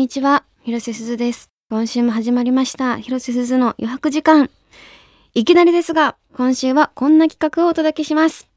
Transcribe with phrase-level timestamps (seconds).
[0.00, 1.50] にちは、広瀬すずです。
[1.68, 4.48] 今週も始まりました、広瀬すずの余白時間。
[5.34, 8.48] いきなりですが、今週はこんな企画をお届けします。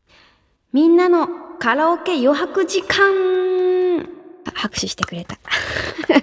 [0.71, 1.27] みんなの
[1.59, 4.07] カラオケ余白時間
[4.53, 5.37] 拍手してくれた。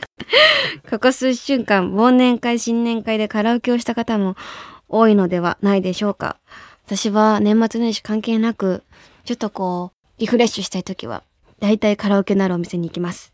[0.88, 4.36] ここ数週間、忘年会、新年会でカラオケをした方も
[4.88, 6.38] 多いのではないでしょうか。
[6.86, 8.84] 私は年末年始関係なく、
[9.26, 11.22] ちょっとこう、リフレッシュしたい時は、
[11.58, 13.29] だいたいカラオケのあるお店に行きます。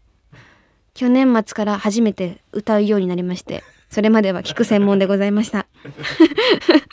[0.96, 5.66] 去年末から初めて歌うようになりまして、それまでは聞く専門でございました。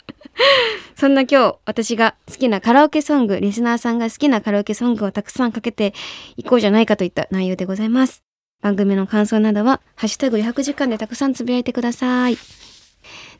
[0.94, 5.94] そんな今日、私が好きなカラオケソング、リスナーさんが好きなカラオケソングをたくさんかけて
[6.36, 8.22] いこうじゃないかといった内容でございます。
[8.60, 12.36] 番組の感想などは、ハッシュタグ余白時間でたくさんつぶやいてください。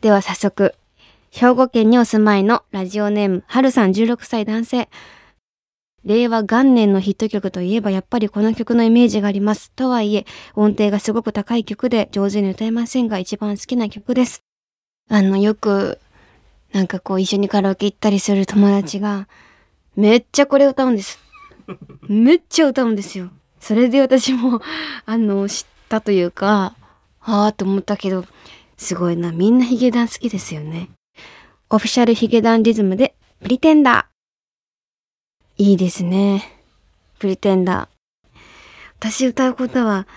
[0.00, 0.74] では早速、
[1.30, 4.88] 兵庫県にお住まいのラジオネーム、はるさん16歳男性。
[6.04, 9.70] 令和元年のヒット曲といえばやっぱりこの曲のイメージがあります。
[9.72, 14.42] とはいえ、音程がすごく高い曲で上手に歌えませんが一番好きな曲です。
[15.08, 15.98] あの、よく、
[16.72, 19.28] なんかこう一緒にカラオケ行ったりする友達が、
[19.96, 21.18] めっちゃこれ歌うんです。
[22.08, 23.30] めっちゃ歌うんですよ。
[23.60, 24.60] それで私も、
[25.06, 26.74] あの、知ったというか、
[27.20, 28.26] ああと思ったけど、
[28.76, 29.32] すごいな。
[29.32, 30.90] みんなヒゲダン好きですよね。
[31.70, 34.13] オフィシャルヒゲダンリズムで、プリテンダー。
[35.56, 36.50] いいですね。
[37.20, 37.90] プリテンダー。
[38.98, 40.08] 私歌うことは、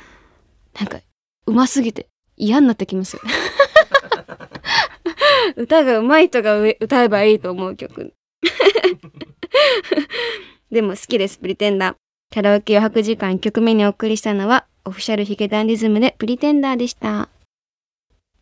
[0.79, 0.99] なんか、
[1.45, 3.19] 上手すぎて嫌になってきます。
[5.55, 8.15] 歌が上手い人が歌えばいいと思う曲。
[10.71, 11.95] でも好きです、プリテンダー。
[12.33, 17.29] カラオケ余白時間1曲目にお送りしたのは、オフィシャルヒゲダンリズムでプリテンダーでした。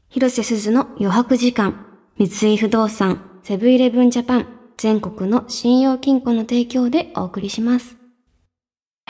[0.08, 1.86] 広瀬すずの余白時間、
[2.18, 4.55] 三井不動産、セブンイレブンジャパン、
[4.86, 7.98] 全国の信用金庫の提供でお送りします。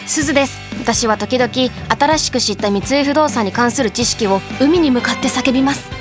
[0.07, 0.57] すずです。
[0.79, 5.91] 私は時々新しく知った三井不動産に関する知識を海に向かって叫びます。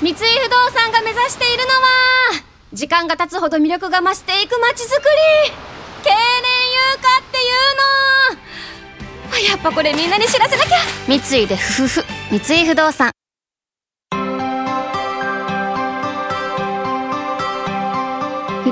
[0.00, 5.52] 三井不動産が目指しているのは時間が経つほど魅力が増していく街づくり。
[6.04, 6.16] 経年
[6.70, 7.50] 優化ってい
[8.28, 8.38] う
[9.32, 9.34] の。
[9.34, 10.78] あやっぱこれみんなに知らせなきゃ。
[11.08, 12.04] 三井でふふふ。
[12.30, 13.10] 三井不動産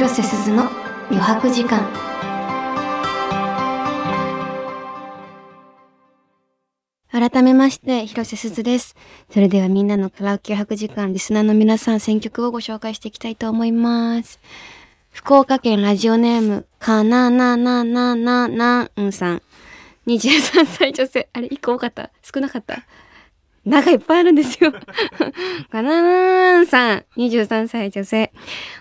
[0.03, 0.69] 広瀬すずの
[1.11, 1.89] 余白時間。
[7.13, 8.97] 改めまして広瀬すずです。
[9.31, 14.41] それではみんなのカラオケ余白時間リスナーの皆さん選曲をご紹介していきたいと思います。
[15.13, 19.43] 福岡県ラジオネームかななななななんさん。
[20.09, 21.29] 23歳女性。
[21.33, 22.11] あれ1個多かった？
[22.25, 22.83] 少なかった？
[23.65, 24.73] なんかいっぱいあるんですよ。
[25.71, 28.33] かなーんさん、23歳女性。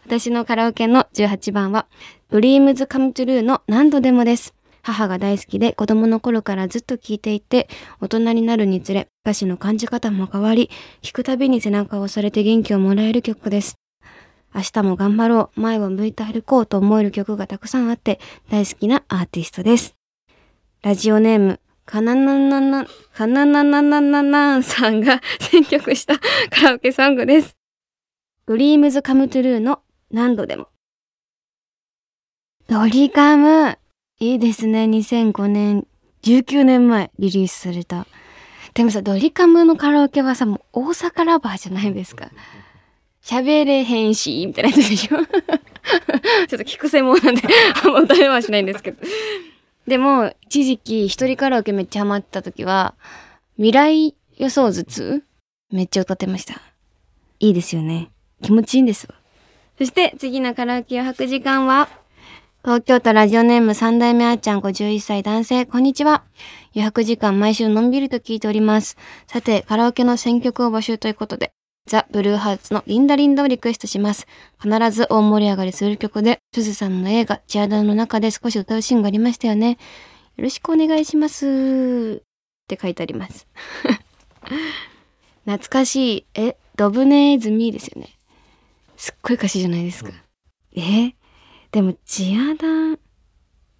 [0.06, 1.86] 私のカラオケの18番は、
[2.30, 4.56] ドリームズカムトゥルーの何度でもです。
[4.82, 10.72] 母が大好きで子供の頃からずっと聴いていて、大人になるにつれ、歌詞の感じ方も変わり、
[11.04, 13.76] 聴くたびに背中を押されて元気をもらえる曲です。
[14.54, 19.96] 明日も頑張ろう、前を向いて歩こうと思える曲がたくさんあって、大好きなアーティストです。
[20.82, 26.18] ラジオネーム、かなななな、かななななななさんが選曲した
[26.50, 27.56] カラオケソングです。
[28.46, 29.82] DREAMS COME TRUE の
[30.12, 30.68] 何度でも。
[32.68, 33.78] ドリカム、
[34.20, 34.86] いいですね。
[34.86, 35.88] 2005年、
[36.24, 38.08] 19年前リリースされた。
[38.74, 42.30] でもさ、ドリカムのカラオケはさ、もう大阪 LOVER じゃないですか。
[43.22, 47.42] 喋れへんし、みたいなやつでしょ ちょっと聞く専門なんで、
[47.84, 49.06] あんま歌えはしないんですけど。
[49.88, 52.94] でも、一時期一人カラオケめっちゃハマってた時は、
[53.56, 55.22] 未来予想図2
[55.72, 56.62] めっちゃ歌ってました。
[57.40, 58.12] いいですよね。
[58.42, 59.16] 気持ちいいんですわ。
[59.78, 61.90] そして次のカラオケ余白時間は、
[62.64, 66.24] 東京都ラジオネーム三代目あーちゃん51歳男性、こんにちは。
[66.76, 68.98] 余白時間毎週のんびりと聞いております。
[69.26, 71.54] さて、カラオケの選曲を募集ということで、
[71.92, 74.26] ザ・ブルーハーツのリンダリンダをリクエストします。
[74.64, 79.72] 必ず大盛り上がりする曲で、すずさんの映画、チアダの中で少し歌うシーンがありましたよね。
[80.38, 82.24] よろしくお願いします。
[82.24, 83.46] って書いてあります。
[85.44, 86.26] 懐かしい。
[86.34, 88.18] え、ドブネズミですよね。
[88.96, 90.14] すっごい歌詞じゃないですか。
[90.74, 91.14] え
[91.74, 93.00] でも、チアダン、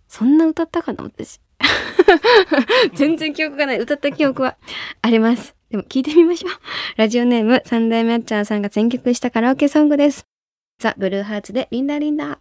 [0.10, 1.40] そんな歌ったかな私。
[2.94, 3.80] 全然記憶がない。
[3.80, 4.58] 歌った記憶は
[5.02, 5.56] あります。
[5.70, 6.52] でも聞いてみましょう。
[6.98, 10.26] ラジオネーム、三代目あっちゃんさんが選曲したカラオケソングです。
[10.80, 12.40] ザ・ブルーハーツでリンダリンダ。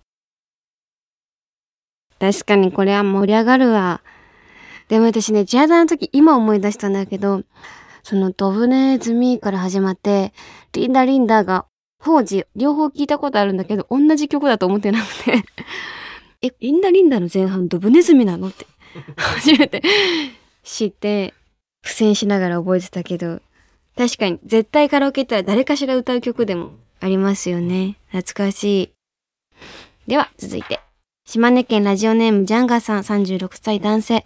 [2.19, 4.03] 確かにこれは盛り上がるわ。
[4.89, 7.45] でも私ね、ジャーダーの時今思い出したんだけど、
[8.03, 10.33] そのドブネズミから始まって、
[10.73, 11.67] リンダリンダが、
[12.03, 15.45] 当時両方聞いたことあるんだけど、同じ曲だと思ってなくて、
[16.43, 18.67] え、リンダリンダの前半ドブネズミなのって、
[19.17, 19.83] 初めて
[20.63, 21.35] 知って、
[21.83, 23.41] 苦戦しながら覚えてたけど、
[23.97, 27.97] 確かに絶対カラオケ行ったら誰かしら歌う曲でもありますよね。
[28.13, 28.91] 懐かしい。
[30.07, 30.81] では、続いて。
[31.27, 34.25] 島根県ラジオネームジャンガさん36歳男性。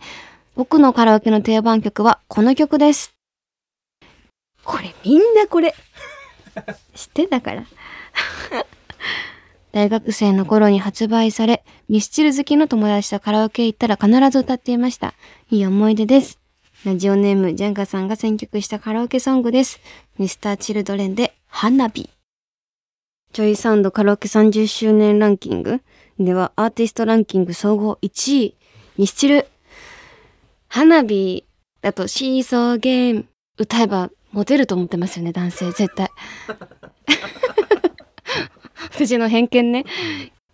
[0.54, 3.14] 僕のカラオケの定番曲はこの曲です。
[4.64, 5.74] これみんなこれ。
[6.94, 7.66] 知ってたから。
[9.74, 15.14] 大学生の頃に発売され、ミスチル好きの友達とカラオケ行ったら必ず歌っていました。
[15.50, 16.38] いい思い出です。
[16.84, 19.80] ラジオネームジャンガさんが選曲したカラオケソングです。
[20.16, 22.08] ミスターチルドレンで花火。
[23.32, 25.80] ジョイサウンドカラオケ30周年ランキング
[26.20, 28.54] ではアーティストランキング総合1位、
[28.96, 29.48] ミスチル。
[30.68, 31.44] 花火
[31.82, 33.24] だとシーソーゲーム
[33.58, 36.10] 歌えばモテると思ってますよね、男性、絶対。
[38.94, 39.84] 私の偏見ね。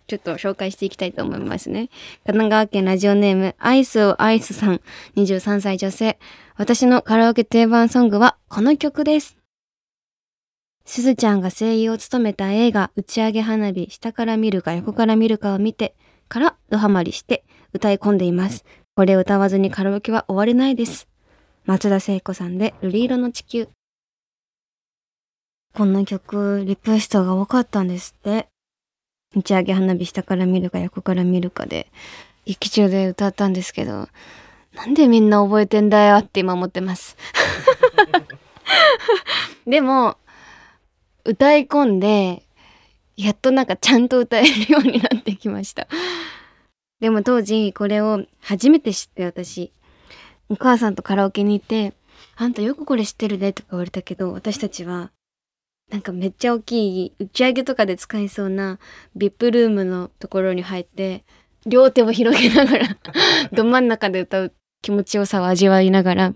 [0.07, 1.89] ちょっと紹介していきたいと思いますね。
[2.25, 4.81] 神奈川県ラジオネーム、アイスをアイスさん、
[5.15, 6.17] 23歳女性。
[6.57, 9.37] 私のカラオケ定番ソングはこの曲です。
[10.85, 15.95] すずちゃんが声優を務めた映画、打ち上げ花火、下から見るか横から見るかを見て、
[16.27, 18.65] からドハマりして歌い込んでいます。
[18.95, 21.07] これを歌わずにカラオケは終われないです。
[21.65, 23.69] 松田聖子さんで、瑠璃色の地球。
[25.73, 28.47] この曲、リクエストが多かったんですって。
[29.33, 31.87] 打ち上げ花火下から見るか横から見るかで、
[32.45, 34.09] 劇中で歌ったんですけど、
[34.75, 37.15] なんでみんな覚えてんだよって今思ってます。
[39.65, 40.17] でも、
[41.23, 42.43] 歌い込んで、
[43.15, 45.87] やっとなんかちゃんと歌えるようになってきました。
[46.99, 49.71] でも当時これを初めて知って私、
[50.49, 51.93] お母さんとカラオケに行って、
[52.35, 55.11] あんたよくこれ知ってるねとか言われたけど、私たちは
[55.91, 58.79] なんかめっちゃ大きい打ち上げとかで使えそうな
[59.15, 61.25] VIP ルームのところに入って
[61.65, 62.97] 両手を広げながら
[63.51, 66.33] ど真ん中で歌う気持ちよさを味わいながら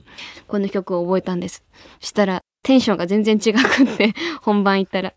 [0.47, 1.63] この曲を覚えたんです。
[2.01, 4.13] そしたらテンションが全然違くって
[4.43, 5.13] 本番行ったら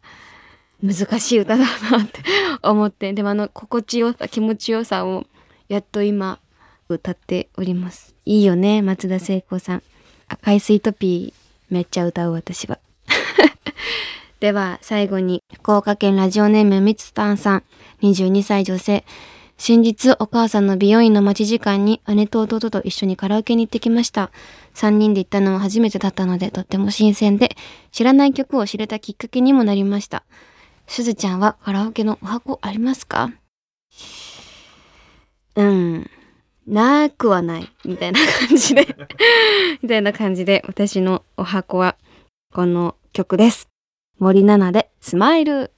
[0.82, 2.20] 難しい歌だなって
[2.62, 5.26] 思ってでもあの心地よさ気持ちよさを
[5.69, 6.38] やっと今
[6.88, 8.14] 歌っております。
[8.25, 9.82] いいよね松田聖子さん。
[10.29, 12.79] 赤いスイートピーめっちゃ歌う私は。
[14.40, 17.64] では最後に福岡県ラジオネームみつたんさん。
[18.02, 19.05] 22歳女性
[19.56, 24.31] 先日お母さんの美容院の待ち時間に姉と弟と一緒にカラオケに行ってきました。
[24.75, 27.56] 3人で行ったのは初めてだったのでとっても新鮮で
[27.90, 30.23] 知らない曲を知れたきっかけにもなりました。
[30.87, 33.32] すずちゃんはカラオケのお箱ありますか？
[35.56, 36.08] うん。
[36.69, 37.69] なくはない。
[37.84, 38.87] みたいな感じで。
[39.82, 41.96] みたいな感じで私のお箱は
[42.55, 43.68] この曲です
[44.20, 45.70] 森七菜でスマイル。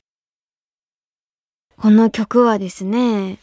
[1.76, 3.36] この曲はですね、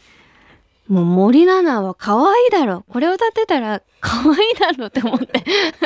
[0.88, 2.84] もう森七菜は可愛いだろ。
[2.88, 5.44] これを歌ってたら可愛いだろって思って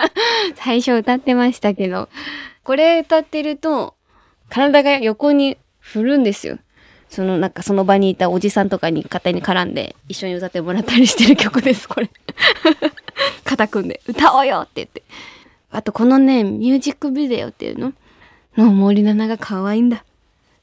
[0.57, 2.09] 最初歌ってましたけど、
[2.65, 3.97] これ歌ってると
[4.49, 6.59] 体が横に振るんですよ。
[7.11, 12.09] そのなんかその場にいたおじさんとかに肩に絡んで一緒に歌ってもらったりしてる曲です、これ。
[13.45, 15.03] 肩組んで歌おうよって言って。
[15.71, 17.93] あとこのね、ミュージックビデオっていうの
[18.57, 20.05] の森七菜が可愛いんだ。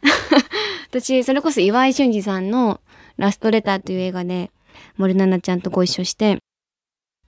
[0.90, 2.82] 私、それこそ岩井俊二さんの
[3.18, 4.52] ラストレターという映画で
[4.98, 6.40] 森七菜ちゃんとご一緒して、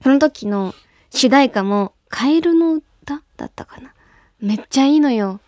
[0.02, 0.74] その時の
[1.10, 3.92] 主題歌もカエルの歌だったかな。
[4.40, 5.40] めっちゃいいのよ。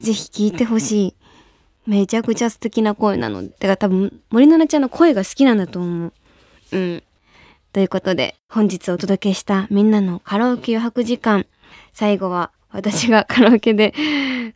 [0.00, 1.14] ぜひ聴いてほしい。
[1.86, 3.44] めちゃくちゃ素敵な声なの。
[3.44, 6.12] てか多分森七菜ちゃんの声が好きなんだと思う。
[6.72, 7.02] うん。
[7.72, 11.46] ということで、本日お届けしたみんなのカラオケ余白時間。
[11.92, 13.94] 最後は私がカラオケで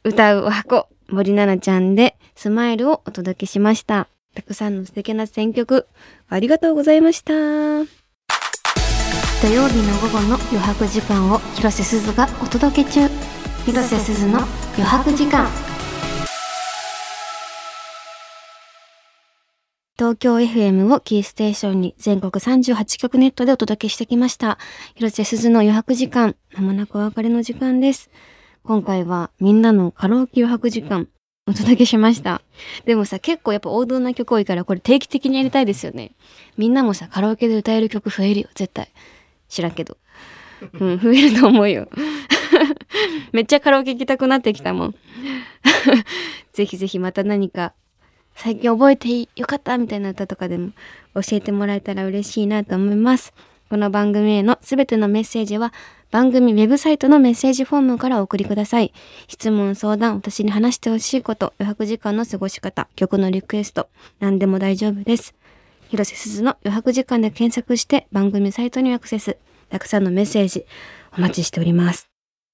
[0.03, 4.09] 歌うお箱、森奈々ちゃんでスマイルをお届けしました。
[4.35, 5.87] たくさんの素敵な選曲、
[6.29, 7.33] ありがとうございました。
[9.43, 13.09] 土曜日の午後の余白時間を広瀬すずがお届け中。
[13.67, 14.39] 広瀬すずの
[14.77, 15.66] 余白時間。
[19.99, 24.59] 東京 FM をキーステーションに全国38局ネットでお届けしてきました。
[24.95, 28.11] 広瀬すずの余白時間、まもなくお別れの時間です。
[28.63, 31.09] 今回はみんなのカラオケ余白時間、
[31.47, 32.43] お届けしました。
[32.85, 36.13] でもさ、結構やっぱ王道な曲多いからこれ定期的にやりたいですよね。
[36.59, 38.91] みんなもさ、カラオケで歌える曲増えるよ、絶対。
[39.49, 39.97] 知らんけど。
[40.79, 41.89] うん、増えると思うよ。
[43.33, 44.95] めっちゃカラオケ行きたくなってきたもん。
[46.53, 47.73] ぜひぜひまた何か
[48.37, 50.73] 最近覚えてよかったみたいな歌とかでも
[51.15, 53.33] 教えてもらえたら嬉しいなと思います。
[53.71, 55.73] この番組へのすべてのメッセージは
[56.11, 58.93] 番組ウェブサイトのメッセージフォームからお送りください。
[59.27, 63.89] 質問、相談、私に話してほしいこと、余白時間の過ごし方、曲のリクエスト、
[64.21, 65.35] 何でも大丈夫です。
[65.89, 69.39] 広瀬すずの余白時間で検索して番組サイトにアクセス。
[69.71, 70.65] たくさんのメッセージ
[71.17, 72.09] お待ちしております。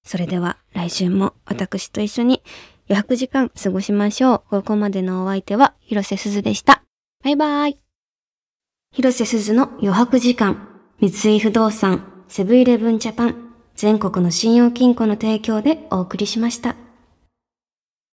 [0.05, 2.43] それでは来週も私と一緒に
[2.93, 4.43] 余白時間過ごしましょう。
[4.51, 6.83] ここまでのお相手は広瀬すずでした。
[7.25, 7.79] バイバイ。
[8.93, 10.69] 広瀬すずの余白時間、
[11.01, 16.77] 三井不動産、セブンイレブンジャパン、全国の信用金庫の提供でお送りしました。